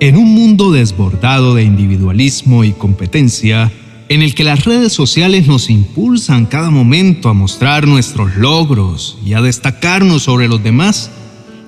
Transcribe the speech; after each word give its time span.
En 0.00 0.16
un 0.16 0.34
mundo 0.34 0.72
desbordado 0.72 1.54
de 1.54 1.62
individualismo 1.62 2.64
y 2.64 2.72
competencia, 2.72 3.70
en 4.08 4.22
el 4.22 4.34
que 4.34 4.44
las 4.44 4.64
redes 4.64 4.92
sociales 4.92 5.46
nos 5.46 5.70
impulsan 5.70 6.46
cada 6.46 6.70
momento 6.70 7.28
a 7.28 7.32
mostrar 7.32 7.86
nuestros 7.86 8.36
logros 8.36 9.18
y 9.24 9.34
a 9.34 9.40
destacarnos 9.40 10.22
sobre 10.22 10.48
los 10.48 10.62
demás, 10.62 11.10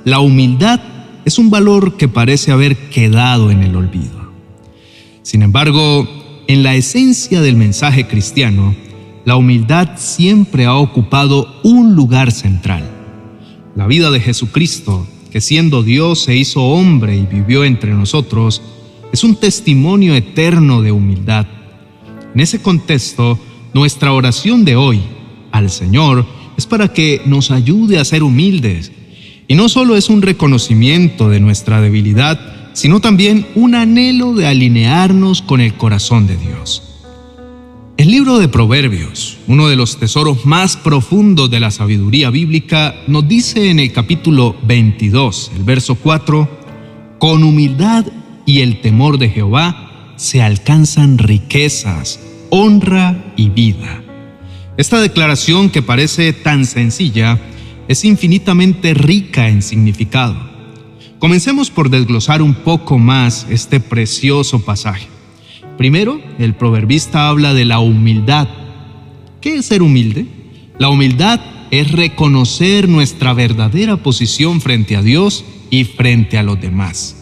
la 0.04 0.18
humildad 0.18 0.80
es 1.24 1.38
un 1.38 1.50
valor 1.50 1.96
que 1.96 2.08
parece 2.08 2.52
haber 2.52 2.76
quedado 2.90 3.50
en 3.50 3.62
el 3.62 3.74
olvido. 3.76 4.32
Sin 5.22 5.42
embargo, 5.42 6.08
en 6.48 6.62
la 6.62 6.74
esencia 6.74 7.40
del 7.40 7.56
mensaje 7.56 8.06
cristiano, 8.06 8.74
la 9.24 9.36
humildad 9.36 9.90
siempre 9.96 10.66
ha 10.66 10.74
ocupado 10.74 11.60
un 11.62 11.94
lugar 11.94 12.32
central. 12.32 12.88
La 13.74 13.86
vida 13.86 14.10
de 14.10 14.20
Jesucristo, 14.20 15.06
que 15.30 15.40
siendo 15.40 15.82
Dios 15.82 16.22
se 16.22 16.36
hizo 16.36 16.62
hombre 16.62 17.16
y 17.16 17.26
vivió 17.26 17.64
entre 17.64 17.92
nosotros, 17.92 18.62
es 19.12 19.24
un 19.24 19.36
testimonio 19.36 20.14
eterno 20.14 20.82
de 20.82 20.92
humildad. 20.92 21.46
En 22.34 22.40
ese 22.40 22.60
contexto, 22.60 23.38
nuestra 23.72 24.12
oración 24.12 24.64
de 24.64 24.76
hoy 24.76 25.00
al 25.52 25.70
Señor 25.70 26.26
es 26.56 26.66
para 26.66 26.92
que 26.92 27.22
nos 27.24 27.50
ayude 27.50 27.98
a 27.98 28.04
ser 28.04 28.22
humildes. 28.22 28.92
Y 29.48 29.54
no 29.54 29.68
solo 29.68 29.96
es 29.96 30.08
un 30.08 30.22
reconocimiento 30.22 31.28
de 31.28 31.40
nuestra 31.40 31.80
debilidad, 31.80 32.72
sino 32.72 33.00
también 33.00 33.46
un 33.54 33.74
anhelo 33.74 34.34
de 34.34 34.46
alinearnos 34.46 35.40
con 35.42 35.60
el 35.60 35.74
corazón 35.74 36.26
de 36.26 36.36
Dios. 36.36 36.85
El 37.98 38.10
libro 38.10 38.38
de 38.38 38.48
Proverbios, 38.48 39.38
uno 39.46 39.68
de 39.68 39.76
los 39.76 39.98
tesoros 39.98 40.44
más 40.44 40.76
profundos 40.76 41.50
de 41.50 41.60
la 41.60 41.70
sabiduría 41.70 42.28
bíblica, 42.28 42.94
nos 43.06 43.26
dice 43.26 43.70
en 43.70 43.78
el 43.78 43.90
capítulo 43.90 44.54
22, 44.64 45.52
el 45.56 45.64
verso 45.64 45.94
4, 45.94 47.16
con 47.18 47.42
humildad 47.42 48.04
y 48.44 48.60
el 48.60 48.82
temor 48.82 49.16
de 49.16 49.30
Jehová 49.30 50.12
se 50.16 50.42
alcanzan 50.42 51.16
riquezas, 51.16 52.20
honra 52.50 53.32
y 53.34 53.48
vida. 53.48 54.02
Esta 54.76 55.00
declaración 55.00 55.70
que 55.70 55.80
parece 55.80 56.34
tan 56.34 56.66
sencilla 56.66 57.40
es 57.88 58.04
infinitamente 58.04 58.92
rica 58.92 59.48
en 59.48 59.62
significado. 59.62 60.36
Comencemos 61.18 61.70
por 61.70 61.88
desglosar 61.88 62.42
un 62.42 62.52
poco 62.52 62.98
más 62.98 63.46
este 63.48 63.80
precioso 63.80 64.62
pasaje. 64.62 65.15
Primero, 65.78 66.20
el 66.38 66.54
proverbista 66.54 67.28
habla 67.28 67.52
de 67.52 67.64
la 67.64 67.80
humildad. 67.80 68.48
¿Qué 69.40 69.56
es 69.56 69.66
ser 69.66 69.82
humilde? 69.82 70.26
La 70.78 70.88
humildad 70.88 71.40
es 71.70 71.92
reconocer 71.92 72.88
nuestra 72.88 73.34
verdadera 73.34 73.96
posición 73.96 74.60
frente 74.60 74.96
a 74.96 75.02
Dios 75.02 75.44
y 75.70 75.84
frente 75.84 76.38
a 76.38 76.42
los 76.42 76.60
demás. 76.60 77.16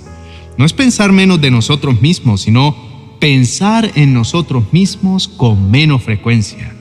No 0.56 0.64
es 0.64 0.72
pensar 0.72 1.12
menos 1.12 1.40
de 1.40 1.50
nosotros 1.50 2.00
mismos, 2.00 2.42
sino 2.42 2.76
pensar 3.18 3.90
en 3.96 4.12
nosotros 4.12 4.72
mismos 4.72 5.26
con 5.26 5.70
menos 5.70 6.02
frecuencia. 6.02 6.76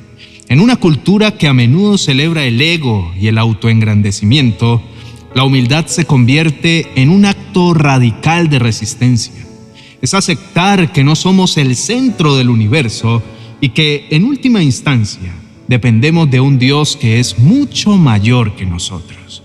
En 0.49 0.59
una 0.59 0.75
cultura 0.75 1.37
que 1.37 1.47
a 1.47 1.53
menudo 1.53 1.97
celebra 1.97 2.43
el 2.43 2.61
ego 2.61 3.11
y 3.19 3.27
el 3.27 3.37
autoengrandecimiento, 3.39 4.81
la 5.33 5.43
humildad 5.43 5.87
se 5.87 6.05
convierte 6.05 6.91
en 6.95 7.09
un 7.09 7.25
acto 7.25 7.73
radical 7.73 8.49
de 8.49 8.59
resistencia. 8.59 9.47
Es 10.03 10.13
aceptar 10.13 10.91
que 10.91 11.05
no 11.05 11.15
somos 11.15 11.55
el 11.55 11.77
centro 11.77 12.35
del 12.35 12.49
universo 12.49 13.23
y 13.61 13.69
que 13.69 14.05
en 14.09 14.25
última 14.25 14.61
instancia 14.61 15.33
dependemos 15.69 16.29
de 16.29 16.41
un 16.41 16.59
Dios 16.59 16.97
que 16.97 17.21
es 17.21 17.39
mucho 17.39 17.95
mayor 17.95 18.53
que 18.57 18.65
nosotros. 18.65 19.43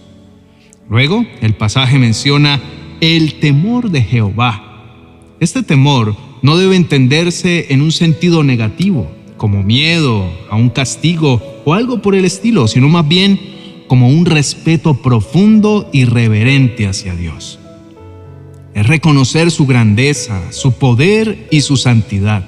Luego, 0.90 1.24
el 1.40 1.54
pasaje 1.54 1.96
menciona 2.00 2.60
el 3.00 3.34
temor 3.34 3.92
de 3.92 4.02
Jehová. 4.02 5.04
Este 5.38 5.62
temor 5.62 6.16
no 6.42 6.56
debe 6.56 6.74
entenderse 6.74 7.66
en 7.70 7.80
un 7.80 7.92
sentido 7.92 8.42
negativo, 8.42 9.08
como 9.36 9.62
miedo 9.62 10.28
a 10.50 10.56
un 10.56 10.70
castigo 10.70 11.40
o 11.66 11.74
algo 11.74 12.02
por 12.02 12.16
el 12.16 12.24
estilo, 12.24 12.66
sino 12.66 12.88
más 12.88 13.06
bien 13.06 13.38
como 13.86 14.08
un 14.08 14.26
respeto 14.26 14.94
profundo 15.02 15.88
y 15.92 16.04
reverente 16.04 16.88
hacia 16.88 17.14
Dios. 17.14 17.60
Es 18.78 18.86
reconocer 18.86 19.50
su 19.50 19.66
grandeza, 19.66 20.52
su 20.52 20.70
poder 20.70 21.48
y 21.50 21.62
su 21.62 21.76
santidad. 21.76 22.44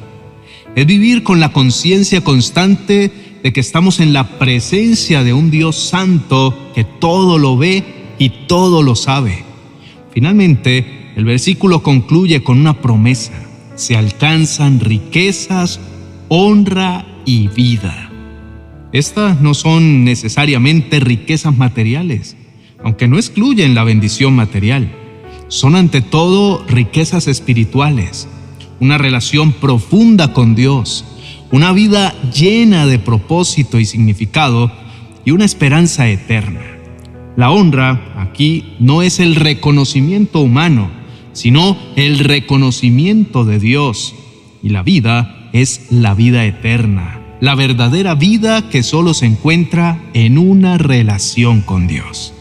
Es 0.76 0.86
vivir 0.86 1.24
con 1.24 1.40
la 1.40 1.52
conciencia 1.52 2.20
constante 2.20 3.10
de 3.42 3.52
que 3.52 3.58
estamos 3.58 3.98
en 3.98 4.12
la 4.12 4.38
presencia 4.38 5.24
de 5.24 5.32
un 5.32 5.50
Dios 5.50 5.74
santo 5.74 6.70
que 6.72 6.84
todo 6.84 7.36
lo 7.36 7.56
ve 7.56 7.82
y 8.20 8.28
todo 8.46 8.84
lo 8.84 8.94
sabe. 8.94 9.42
Finalmente, 10.14 11.10
el 11.16 11.24
versículo 11.24 11.82
concluye 11.82 12.44
con 12.44 12.60
una 12.60 12.80
promesa. 12.80 13.32
Se 13.74 13.96
alcanzan 13.96 14.78
riquezas, 14.78 15.80
honra 16.28 17.06
y 17.24 17.48
vida. 17.48 18.08
Estas 18.92 19.40
no 19.40 19.52
son 19.52 20.04
necesariamente 20.04 21.00
riquezas 21.00 21.58
materiales, 21.58 22.36
aunque 22.84 23.08
no 23.08 23.16
excluyen 23.16 23.74
la 23.74 23.82
bendición 23.82 24.36
material. 24.36 24.99
Son 25.50 25.76
ante 25.76 26.00
todo 26.00 26.64
riquezas 26.66 27.28
espirituales, 27.28 28.26
una 28.80 28.96
relación 28.96 29.52
profunda 29.52 30.32
con 30.32 30.54
Dios, 30.54 31.04
una 31.52 31.72
vida 31.72 32.14
llena 32.32 32.86
de 32.86 32.98
propósito 32.98 33.78
y 33.78 33.84
significado 33.84 34.72
y 35.26 35.32
una 35.32 35.44
esperanza 35.44 36.08
eterna. 36.08 36.62
La 37.36 37.50
honra 37.50 38.14
aquí 38.16 38.76
no 38.78 39.02
es 39.02 39.20
el 39.20 39.36
reconocimiento 39.36 40.40
humano, 40.40 40.90
sino 41.34 41.76
el 41.96 42.20
reconocimiento 42.20 43.44
de 43.44 43.58
Dios. 43.58 44.14
Y 44.62 44.70
la 44.70 44.82
vida 44.82 45.50
es 45.52 45.88
la 45.90 46.14
vida 46.14 46.46
eterna 46.46 47.20
la 47.40 47.54
verdadera 47.54 48.14
vida 48.14 48.68
que 48.68 48.82
solo 48.82 49.14
se 49.14 49.26
encuentra 49.26 49.98
en 50.12 50.36
una 50.36 50.76
relación 50.76 51.62
con 51.62 51.86
Dios. 51.86 52.34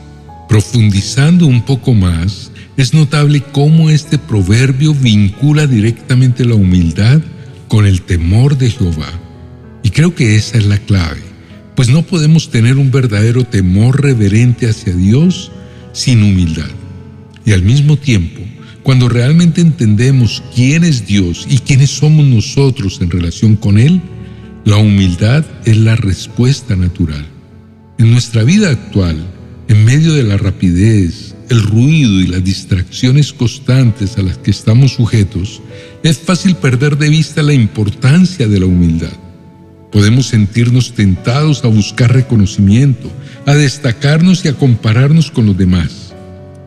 Profundizando 0.50 1.46
un 1.48 1.62
poco 1.62 1.94
más, 1.94 2.49
es 2.82 2.94
notable 2.94 3.44
cómo 3.52 3.90
este 3.90 4.18
proverbio 4.18 4.94
vincula 4.94 5.68
directamente 5.68 6.46
la 6.46 6.56
humildad 6.56 7.20
con 7.68 7.86
el 7.86 8.02
temor 8.04 8.58
de 8.58 8.72
Jehová. 8.72 9.12
Y 9.84 9.90
creo 9.90 10.16
que 10.16 10.38
esa 10.38 10.58
es 10.58 10.66
la 10.66 10.78
clave, 10.78 11.20
pues 11.76 11.90
no 11.90 12.04
podemos 12.04 12.52
tener 12.52 12.78
un 12.78 12.90
verdadero 12.90 13.44
temor 13.44 14.02
reverente 14.02 14.70
hacia 14.70 14.94
Dios 14.94 15.52
sin 15.92 16.24
humildad. 16.24 16.70
Y 17.46 17.52
al 17.52 17.64
mismo 17.64 17.98
tiempo, 17.98 18.40
cuando 18.82 19.10
realmente 19.10 19.60
entendemos 19.60 20.42
quién 20.56 20.86
es 20.86 21.06
Dios 21.06 21.48
y 21.50 21.58
quiénes 21.58 21.90
somos 21.90 22.26
nosotros 22.26 23.00
en 23.02 23.12
relación 23.12 23.58
con 23.58 23.78
Él, 23.78 24.02
la 24.64 24.78
humildad 24.78 25.46
es 25.66 25.76
la 25.76 25.98
respuesta 25.98 26.78
natural. 26.78 27.26
En 27.98 28.12
nuestra 28.12 28.44
vida 28.44 28.70
actual, 28.70 29.18
en 29.70 29.86
medio 29.86 30.14
de 30.16 30.24
la 30.24 30.36
rapidez, 30.36 31.36
el 31.50 31.62
ruido 31.62 32.20
y 32.20 32.26
las 32.26 32.44
distracciones 32.44 33.32
constantes 33.32 34.18
a 34.18 34.24
las 34.24 34.40
que 34.40 34.50
estamos 34.50 34.94
sujetos, 34.94 35.62
es 36.02 36.18
fácil 36.18 36.56
perder 36.56 36.98
de 36.98 37.10
vista 37.10 37.44
la 37.44 37.54
importancia 37.54 38.48
de 38.48 38.60
la 38.60 38.66
humildad. 38.66 39.14
Podemos 39.92 40.26
sentirnos 40.26 40.94
tentados 40.94 41.64
a 41.64 41.68
buscar 41.68 42.12
reconocimiento, 42.12 43.12
a 43.46 43.54
destacarnos 43.54 44.44
y 44.44 44.48
a 44.48 44.54
compararnos 44.54 45.30
con 45.30 45.46
los 45.46 45.58
demás. 45.58 46.16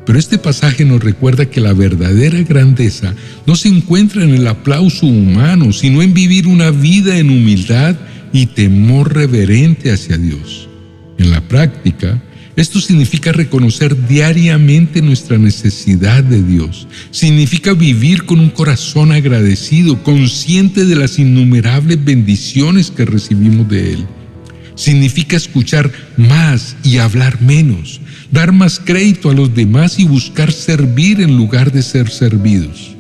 Pero 0.07 0.19
este 0.19 0.39
pasaje 0.39 0.85
nos 0.85 1.03
recuerda 1.03 1.47
que 1.47 1.61
la 1.61 1.73
verdadera 1.73 2.41
grandeza 2.43 3.15
no 3.47 3.57
se 3.57 3.69
encuentra 3.69 4.23
en 4.23 4.31
el 4.31 4.47
aplauso 4.47 5.07
humano, 5.07 5.73
sino 5.73 6.03
en 6.03 6.15
vivir 6.15 6.47
una 6.47 6.71
vida 6.71 7.19
en 7.19 7.31
humildad 7.31 7.97
y 8.33 8.47
temor 8.47 9.13
reverente 9.13 9.91
hacia 9.91 10.19
Dios. 10.19 10.69
En 11.19 11.33
la 11.33 11.41
práctica, 11.41 12.21
esto 12.57 12.81
significa 12.81 13.33
reconocer 13.33 13.97
diariamente 14.09 15.01
nuestra 15.01 15.39
necesidad 15.39 16.23
de 16.23 16.43
Dios. 16.43 16.87
Significa 17.11 17.73
vivir 17.73 18.25
con 18.25 18.41
un 18.41 18.51
corazón 18.51 19.13
agradecido, 19.13 20.03
consciente 20.03 20.85
de 20.85 20.97
las 20.97 21.19
innumerables 21.19 22.05
bendiciones 22.05 22.91
que 22.91 23.05
recibimos 23.05 23.69
de 23.69 23.95
Él. 23.95 24.07
Significa 24.75 25.37
escuchar 25.37 25.91
más 26.17 26.77
y 26.83 26.99
hablar 26.99 27.41
menos 27.41 28.01
dar 28.33 28.51
más 28.51 28.81
crédito 28.81 29.31
a 29.31 29.35
los 29.35 29.55
demás 29.55 29.99
y 29.99 30.05
buscar 30.05 30.51
servir 30.51 31.21
en 31.21 31.37
lugar 31.37 31.71
de 31.71 31.83
ser 31.83 32.09
servidos. 32.09 32.97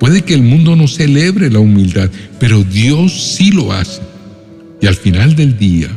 Puede 0.00 0.22
que 0.22 0.32
el 0.32 0.42
mundo 0.42 0.74
no 0.74 0.88
celebre 0.88 1.50
la 1.50 1.60
humildad, 1.60 2.10
pero 2.40 2.64
Dios 2.64 3.34
sí 3.36 3.52
lo 3.52 3.72
hace. 3.72 4.00
Y 4.80 4.86
al 4.86 4.94
final 4.94 5.36
del 5.36 5.58
día, 5.58 5.90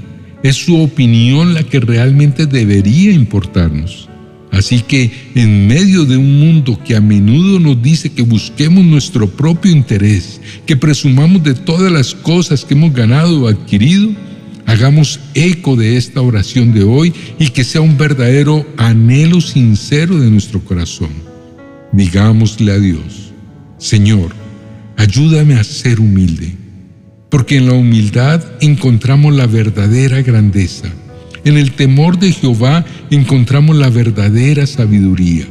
es 0.44 0.58
su 0.58 0.80
opinión 0.80 1.54
la 1.54 1.64
que 1.64 1.80
realmente 1.80 2.46
debería 2.46 3.12
importarnos. 3.12 4.10
Así 4.52 4.82
que 4.82 5.10
en 5.34 5.68
medio 5.68 6.06
de 6.06 6.18
un 6.18 6.40
mundo 6.40 6.80
que 6.86 6.96
a 6.96 7.02
menudo 7.02 7.60
nos 7.60 7.82
dice 7.82 8.12
que 8.12 8.22
busquemos 8.22 8.86
nuestro 8.86 9.28
propio 9.28 9.72
interés, 9.72 10.40
que 10.68 10.78
presumamos 10.78 11.44
de 11.44 11.56
todas 11.56 11.92
las 11.92 12.14
cosas 12.14 12.64
que 12.64 12.76
hemos 12.76 12.94
ganado 12.94 13.42
o 13.42 13.48
adquirido, 13.48 14.12
Hagamos 14.66 15.20
eco 15.34 15.76
de 15.76 15.98
esta 15.98 16.22
oración 16.22 16.74
de 16.74 16.84
hoy 16.84 17.14
y 17.38 17.50
que 17.50 17.64
sea 17.64 17.82
un 17.82 17.98
verdadero 17.98 18.66
anhelo 18.78 19.42
sincero 19.42 20.18
de 20.20 20.32
nuestro 20.32 20.64
corazón. 20.64 21.12
Digámosle 21.92 22.72
a 22.72 22.80
Dios, 22.80 23.34
Señor, 23.78 24.34
ayúdame 24.98 25.56
a 25.56 25.64
ser 25.64 26.00
humilde, 26.00 26.56
porque 27.34 27.58
en 27.58 27.66
la 27.66 27.74
humildad 27.74 28.44
encontramos 28.62 29.34
la 29.34 29.48
verdadera 29.48 30.22
grandeza. 30.22 30.94
En 31.44 31.58
el 31.58 31.72
temor 31.72 32.20
de 32.20 32.32
Jehová 32.32 32.86
encontramos 33.10 33.76
la 33.76 33.90
verdadera 33.90 34.68
sabiduría 34.68 35.48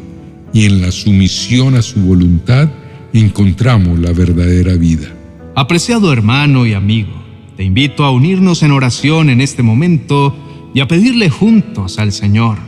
y 0.53 0.67
en 0.67 0.81
la 0.81 0.93
sumisión 0.93 1.75
a 1.75 1.83
su 1.83 1.99
voluntad 1.99 2.71
encontramos 3.13 3.99
la 3.99 4.13
verdadera 4.13 4.75
vida. 4.75 5.09
Apreciado 5.57 6.13
hermano 6.13 6.67
y 6.67 6.75
amigo, 6.75 7.21
te 7.57 7.65
invito 7.65 8.05
a 8.05 8.13
unirnos 8.13 8.63
en 8.63 8.71
oración 8.71 9.29
en 9.29 9.41
este 9.41 9.65
momento 9.65 10.37
y 10.73 10.79
a 10.79 10.87
pedirle 10.87 11.31
juntos 11.31 11.99
al 11.99 12.13
Señor, 12.13 12.59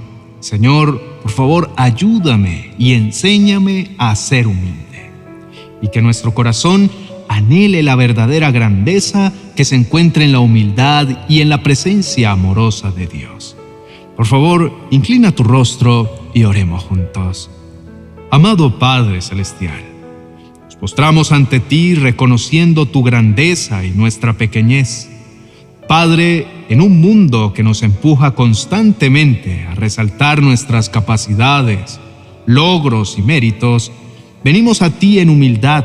Señor, 0.41 1.01
por 1.23 1.31
favor 1.31 1.71
ayúdame 1.77 2.73
y 2.81 2.95
enséñame 2.95 3.93
a 3.97 4.17
ser 4.17 4.49
humilde. 4.49 5.13
Y 5.81 5.89
que 5.91 6.03
nuestro 6.03 6.35
corazón 6.35 6.91
anhele 7.35 7.83
la 7.83 7.97
verdadera 7.97 8.51
grandeza 8.51 9.33
que 9.57 9.65
se 9.65 9.75
encuentra 9.75 10.25
en 10.25 10.33
la 10.33 10.41
humildad 10.41 11.09
y 11.29 11.41
en 11.41 11.49
la 11.49 11.63
presencia 11.63 12.31
amorosa 12.31 12.91
de 12.91 13.07
Dios. 13.07 13.57
Por 14.17 14.27
favor, 14.27 14.73
inclina 14.91 15.33
tu 15.33 15.43
rostro 15.43 16.31
y 16.33 16.45
oremos 16.45 16.85
juntos. 16.85 17.51
Amado 18.31 18.79
Padre 18.79 19.21
Celestial, 19.21 19.83
nos 20.65 20.77
postramos 20.77 21.33
ante 21.33 21.59
ti 21.59 21.95
reconociendo 21.97 22.87
tu 22.87 23.03
grandeza 23.03 23.85
y 23.85 23.91
nuestra 23.91 24.35
pequeñez. 24.35 25.11
Padre, 25.89 26.47
en 26.69 26.81
un 26.81 27.01
mundo 27.01 27.53
que 27.53 27.63
nos 27.65 27.83
empuja 27.83 28.31
constantemente 28.33 29.67
a 29.69 29.75
resaltar 29.75 30.41
nuestras 30.41 30.89
capacidades, 30.89 32.01
logros 32.47 33.19
y 33.19 33.23
méritos, 33.23 33.91
venimos 34.45 34.83
a 34.83 34.91
ti 34.91 35.19
en 35.19 35.31
humildad, 35.31 35.85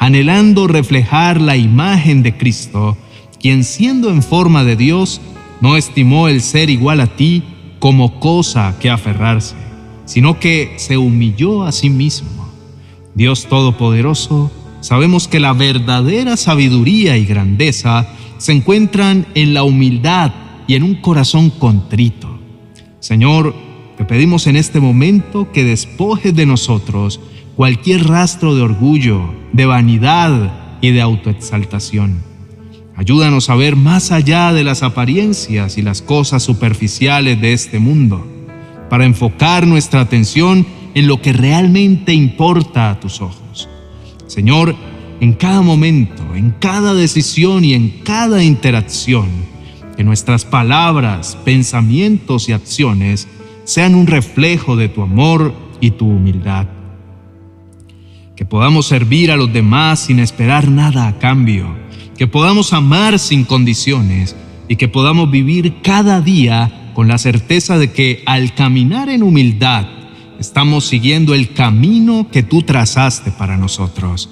anhelando 0.00 0.66
reflejar 0.66 1.40
la 1.40 1.56
imagen 1.56 2.24
de 2.24 2.36
Cristo, 2.36 2.98
quien 3.40 3.62
siendo 3.62 4.10
en 4.10 4.24
forma 4.24 4.64
de 4.64 4.74
Dios, 4.74 5.20
no 5.60 5.76
estimó 5.76 6.26
el 6.26 6.42
ser 6.42 6.70
igual 6.70 7.00
a 7.00 7.06
ti 7.06 7.44
como 7.78 8.18
cosa 8.18 8.74
que 8.80 8.90
aferrarse 8.90 9.70
sino 10.10 10.40
que 10.40 10.72
se 10.74 10.98
humilló 10.98 11.62
a 11.62 11.70
sí 11.70 11.88
mismo. 11.88 12.48
Dios 13.14 13.46
Todopoderoso, 13.46 14.50
sabemos 14.80 15.28
que 15.28 15.38
la 15.38 15.52
verdadera 15.52 16.36
sabiduría 16.36 17.16
y 17.16 17.24
grandeza 17.24 18.08
se 18.38 18.50
encuentran 18.50 19.24
en 19.36 19.54
la 19.54 19.62
humildad 19.62 20.32
y 20.66 20.74
en 20.74 20.82
un 20.82 20.96
corazón 20.96 21.48
contrito. 21.50 22.40
Señor, 22.98 23.54
te 23.96 24.04
pedimos 24.04 24.48
en 24.48 24.56
este 24.56 24.80
momento 24.80 25.52
que 25.52 25.62
despojes 25.62 26.34
de 26.34 26.44
nosotros 26.44 27.20
cualquier 27.60 28.08
rastro 28.08 28.54
de 28.54 28.62
orgullo, 28.62 29.34
de 29.52 29.66
vanidad 29.66 30.78
y 30.80 30.92
de 30.92 31.02
autoexaltación. 31.02 32.22
Ayúdanos 32.96 33.50
a 33.50 33.54
ver 33.54 33.76
más 33.76 34.12
allá 34.12 34.54
de 34.54 34.64
las 34.64 34.82
apariencias 34.82 35.76
y 35.76 35.82
las 35.82 36.00
cosas 36.00 36.42
superficiales 36.42 37.38
de 37.38 37.52
este 37.52 37.78
mundo 37.78 38.26
para 38.88 39.04
enfocar 39.04 39.66
nuestra 39.66 40.00
atención 40.00 40.66
en 40.94 41.06
lo 41.06 41.20
que 41.20 41.34
realmente 41.34 42.14
importa 42.14 42.88
a 42.88 42.98
tus 42.98 43.20
ojos. 43.20 43.68
Señor, 44.26 44.74
en 45.20 45.34
cada 45.34 45.60
momento, 45.60 46.34
en 46.34 46.52
cada 46.52 46.94
decisión 46.94 47.62
y 47.62 47.74
en 47.74 47.90
cada 48.04 48.42
interacción, 48.42 49.28
que 49.98 50.02
nuestras 50.02 50.46
palabras, 50.46 51.36
pensamientos 51.44 52.48
y 52.48 52.52
acciones 52.52 53.28
sean 53.64 53.94
un 53.94 54.06
reflejo 54.06 54.76
de 54.76 54.88
tu 54.88 55.02
amor 55.02 55.52
y 55.78 55.90
tu 55.90 56.08
humildad. 56.08 56.79
Que 58.40 58.46
podamos 58.46 58.86
servir 58.86 59.30
a 59.30 59.36
los 59.36 59.52
demás 59.52 60.00
sin 60.00 60.18
esperar 60.18 60.70
nada 60.70 61.06
a 61.06 61.18
cambio, 61.18 61.76
que 62.16 62.26
podamos 62.26 62.72
amar 62.72 63.18
sin 63.18 63.44
condiciones 63.44 64.34
y 64.66 64.76
que 64.76 64.88
podamos 64.88 65.30
vivir 65.30 65.82
cada 65.82 66.22
día 66.22 66.90
con 66.94 67.06
la 67.06 67.18
certeza 67.18 67.76
de 67.76 67.92
que 67.92 68.22
al 68.24 68.54
caminar 68.54 69.10
en 69.10 69.22
humildad 69.22 69.84
estamos 70.38 70.86
siguiendo 70.86 71.34
el 71.34 71.52
camino 71.52 72.28
que 72.32 72.42
tú 72.42 72.62
trazaste 72.62 73.30
para 73.30 73.58
nosotros. 73.58 74.30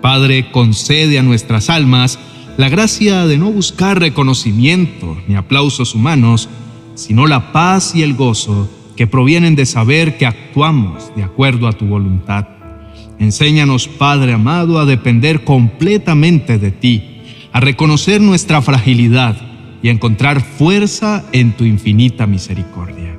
Padre, 0.00 0.50
concede 0.50 1.18
a 1.18 1.22
nuestras 1.22 1.68
almas 1.68 2.18
la 2.56 2.70
gracia 2.70 3.26
de 3.26 3.36
no 3.36 3.50
buscar 3.50 4.00
reconocimiento 4.00 5.18
ni 5.28 5.34
aplausos 5.34 5.94
humanos, 5.94 6.48
sino 6.94 7.26
la 7.26 7.52
paz 7.52 7.94
y 7.94 8.00
el 8.04 8.14
gozo 8.14 8.70
que 8.96 9.06
provienen 9.06 9.54
de 9.54 9.66
saber 9.66 10.16
que 10.16 10.24
actuamos 10.24 11.14
de 11.14 11.24
acuerdo 11.24 11.68
a 11.68 11.74
tu 11.74 11.84
voluntad. 11.84 12.53
Enséñanos, 13.18 13.88
Padre 13.88 14.32
amado, 14.32 14.78
a 14.78 14.86
depender 14.86 15.44
completamente 15.44 16.58
de 16.58 16.70
ti, 16.70 17.22
a 17.52 17.60
reconocer 17.60 18.20
nuestra 18.20 18.60
fragilidad, 18.62 19.36
y 19.84 19.90
encontrar 19.90 20.40
fuerza 20.40 21.26
en 21.32 21.52
tu 21.52 21.64
infinita 21.64 22.26
misericordia. 22.26 23.18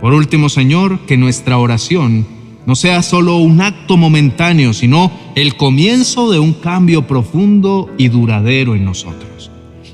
Por 0.00 0.14
último, 0.14 0.48
Señor, 0.48 0.98
que 1.06 1.16
nuestra 1.16 1.58
oración 1.58 2.26
no 2.66 2.74
sea 2.74 3.04
solo 3.04 3.36
un 3.36 3.60
acto 3.60 3.96
momentáneo, 3.96 4.72
sino 4.72 5.12
el 5.36 5.56
comienzo 5.56 6.32
de 6.32 6.40
un 6.40 6.54
cambio 6.54 7.06
profundo 7.06 7.88
y 7.98 8.08
duradero 8.08 8.74
en 8.74 8.84
nosotros. 8.84 9.52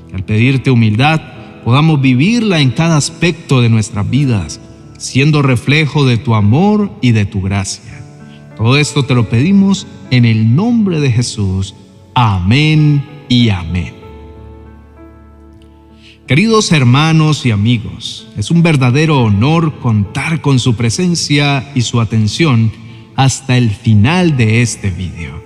Que 0.09 0.15
al 0.15 0.23
pedirte 0.23 0.71
humildad 0.71 1.21
podamos 1.63 2.01
vivirla 2.01 2.59
en 2.59 2.71
cada 2.71 2.97
aspecto 2.97 3.61
de 3.61 3.69
nuestras 3.69 4.09
vidas, 4.09 4.59
siendo 4.97 5.43
reflejo 5.43 6.07
de 6.07 6.17
tu 6.17 6.33
amor 6.33 6.91
y 7.03 7.11
de 7.11 7.25
tu 7.25 7.39
gracia. 7.43 7.98
Todo 8.59 8.77
esto 8.77 9.05
te 9.05 9.15
lo 9.15 9.29
pedimos 9.29 9.87
en 10.11 10.25
el 10.25 10.53
nombre 10.53 10.99
de 10.99 11.13
Jesús. 11.13 11.75
Amén 12.13 13.05
y 13.29 13.47
amén. 13.47 13.93
Queridos 16.27 16.73
hermanos 16.73 17.45
y 17.45 17.51
amigos, 17.51 18.27
es 18.35 18.51
un 18.51 18.61
verdadero 18.61 19.21
honor 19.21 19.79
contar 19.79 20.41
con 20.41 20.59
su 20.59 20.75
presencia 20.75 21.71
y 21.73 21.83
su 21.83 22.01
atención 22.01 22.69
hasta 23.15 23.55
el 23.55 23.69
final 23.69 24.35
de 24.35 24.61
este 24.61 24.89
video. 24.89 25.41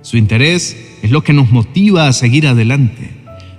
Su 0.00 0.16
interés 0.16 0.96
es 1.02 1.10
lo 1.10 1.22
que 1.22 1.34
nos 1.34 1.50
motiva 1.50 2.08
a 2.08 2.14
seguir 2.14 2.46
adelante. 2.46 3.10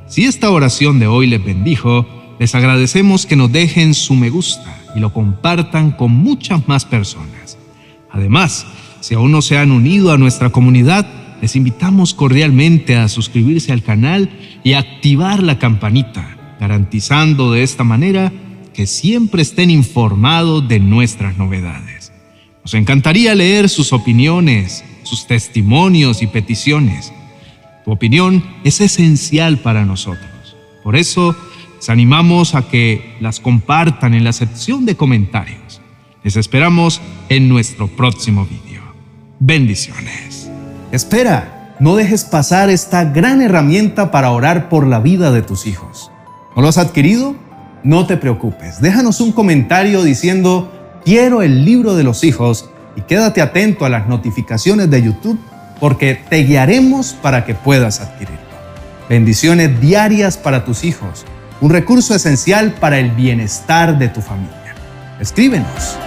Si 0.08 0.24
esta 0.24 0.50
oración 0.50 0.98
de 0.98 1.06
hoy 1.06 1.28
les 1.28 1.46
bendijo, 1.46 2.08
les 2.40 2.56
agradecemos 2.56 3.28
que 3.28 3.36
nos 3.36 3.52
dejen 3.52 3.94
su 3.94 4.16
me 4.16 4.32
gusta 4.32 4.82
y 4.96 5.00
lo 5.00 5.14
compartan 5.14 5.92
con 5.92 6.12
muchas 6.12 6.68
más 6.68 6.86
personas. 6.86 7.60
Además, 8.10 8.66
si 9.06 9.14
aún 9.14 9.32
no 9.32 9.44
se 9.44 9.60
han 9.60 9.72
unido 9.72 10.12
a 10.12 10.18
nuestra 10.18 10.50
comunidad, 10.50 11.06
les 11.40 11.56
invitamos 11.56 12.16
cordialmente 12.16 12.96
a 12.96 13.08
suscribirse 13.08 13.72
al 13.72 13.84
canal 13.84 14.32
y 14.64 14.74
activar 14.74 15.44
la 15.44 15.60
campanita 15.60 16.56
garantizando 16.60 17.52
de 17.52 17.62
esta 17.62 17.84
manera 17.84 18.34
que 18.74 18.88
siempre 18.88 19.44
estén 19.44 19.70
informados 19.70 20.68
de 20.68 20.80
nuestras 20.80 21.38
novedades. 21.38 22.14
Nos 22.64 22.74
encantaría 22.74 23.36
leer 23.36 23.70
sus 23.70 23.94
opiniones, 23.94 24.84
sus 25.04 25.28
testimonios 25.28 26.24
y 26.24 26.28
peticiones. 26.28 27.14
Tu 27.84 27.92
opinión 27.92 28.44
es 28.64 28.82
esencial 28.82 29.60
para 29.60 29.86
nosotros. 29.86 30.58
Por 30.84 30.96
eso, 30.96 31.36
les 31.76 31.90
animamos 31.92 32.56
a 32.56 32.68
que 32.68 33.18
las 33.20 33.40
compartan 33.40 34.16
en 34.16 34.24
la 34.24 34.34
sección 34.34 34.88
de 34.88 34.96
comentarios. 34.96 35.80
Les 36.24 36.38
esperamos 36.38 37.02
en 37.30 37.50
nuestro 37.50 37.88
próximo 37.88 38.46
video. 38.46 38.65
Bendiciones. 39.40 40.50
Espera, 40.92 41.76
no 41.80 41.96
dejes 41.96 42.24
pasar 42.24 42.70
esta 42.70 43.04
gran 43.04 43.42
herramienta 43.42 44.10
para 44.10 44.32
orar 44.32 44.70
por 44.70 44.88
la 44.88 45.00
vida 45.00 45.32
de 45.32 45.42
tus 45.42 45.68
hijos. 45.68 46.10
¿No 46.56 46.62
lo 46.62 46.70
has 46.70 46.78
adquirido? 46.78 47.36
No 47.84 48.08
te 48.08 48.16
preocupes. 48.16 48.80
Déjanos 48.80 49.20
un 49.20 49.34
comentario 49.34 50.04
diciendo 50.04 50.72
quiero 51.04 51.42
el 51.42 51.66
libro 51.66 51.96
de 51.96 52.04
los 52.04 52.24
hijos 52.24 52.70
y 52.96 53.02
quédate 53.02 53.42
atento 53.42 53.86
a 53.86 53.90
las 53.90 54.08
notificaciones 54.08 54.90
de 54.90 55.04
YouTube 55.04 55.40
porque 55.82 56.18
te 56.30 56.38
guiaremos 56.38 57.14
para 57.22 57.44
que 57.44 57.56
puedas 57.56 58.00
adquirirlo. 58.00 58.40
Bendiciones 59.10 59.82
diarias 59.82 60.38
para 60.38 60.64
tus 60.64 60.86
hijos, 60.86 61.26
un 61.60 61.72
recurso 61.72 62.16
esencial 62.16 62.72
para 62.80 63.00
el 63.00 63.12
bienestar 63.12 64.00
de 64.00 64.08
tu 64.08 64.22
familia. 64.22 64.76
Escríbenos. 65.20 65.98